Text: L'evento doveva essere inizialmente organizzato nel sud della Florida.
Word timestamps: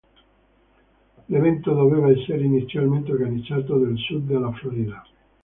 L'evento 1.25 1.75
doveva 1.75 2.09
essere 2.09 2.41
inizialmente 2.43 3.11
organizzato 3.11 3.77
nel 3.77 3.97
sud 3.99 4.25
della 4.25 4.51
Florida. 4.53 5.03